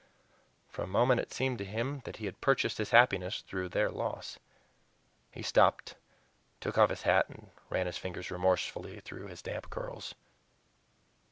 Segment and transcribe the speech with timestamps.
[0.67, 3.91] For a moment it seemed to him that he had purchased his happiness through their
[3.91, 4.39] loss.
[5.29, 5.93] He stopped,
[6.59, 10.15] took off his hat, and ran his fingers remorsefully through his damp curls.